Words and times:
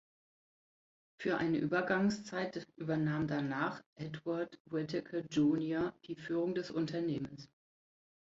Für 1.19 1.37
eine 1.37 1.59
Übergangszeit 1.59 2.65
übernahm 2.75 3.27
danach 3.27 3.83
Edward 3.93 4.59
Whitacre, 4.65 5.27
Junior 5.29 5.93
die 6.07 6.15
Führung 6.15 6.55
des 6.55 6.71
Unternehmens. 6.71 7.51